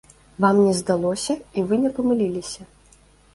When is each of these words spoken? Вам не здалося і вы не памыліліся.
Вам 0.43 0.61
не 0.67 0.71
здалося 0.79 1.35
і 1.57 1.65
вы 1.73 1.79
не 1.83 1.93
памыліліся. 1.99 2.61